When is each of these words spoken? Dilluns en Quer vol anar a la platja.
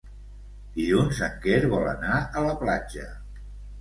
Dilluns 0.77 1.21
en 1.29 1.37
Quer 1.45 1.59
vol 1.75 1.85
anar 1.93 2.17
a 2.41 2.43
la 2.49 2.59
platja. 2.63 3.07